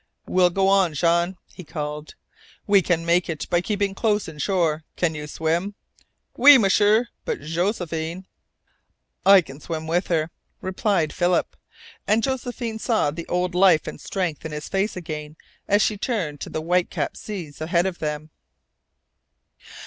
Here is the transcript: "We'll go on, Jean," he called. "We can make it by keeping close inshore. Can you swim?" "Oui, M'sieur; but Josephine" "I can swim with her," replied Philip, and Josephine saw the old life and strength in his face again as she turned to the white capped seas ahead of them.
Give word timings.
"We'll 0.25 0.49
go 0.49 0.67
on, 0.67 0.95
Jean," 0.95 1.37
he 1.53 1.63
called. 1.63 2.15
"We 2.65 2.81
can 2.81 3.05
make 3.05 3.29
it 3.29 3.47
by 3.51 3.61
keeping 3.61 3.93
close 3.93 4.27
inshore. 4.27 4.83
Can 4.95 5.13
you 5.13 5.27
swim?" 5.27 5.75
"Oui, 6.35 6.57
M'sieur; 6.57 7.09
but 7.23 7.39
Josephine" 7.41 8.25
"I 9.37 9.41
can 9.41 9.59
swim 9.59 9.85
with 9.85 10.07
her," 10.07 10.31
replied 10.59 11.13
Philip, 11.13 11.55
and 12.07 12.23
Josephine 12.23 12.79
saw 12.79 13.11
the 13.11 13.27
old 13.27 13.53
life 13.53 13.85
and 13.85 14.01
strength 14.01 14.43
in 14.43 14.51
his 14.53 14.67
face 14.69 14.97
again 14.97 15.35
as 15.67 15.83
she 15.83 15.97
turned 15.99 16.41
to 16.41 16.49
the 16.49 16.61
white 16.61 16.89
capped 16.89 17.17
seas 17.17 17.61
ahead 17.61 17.85
of 17.85 17.99
them. 17.99 18.31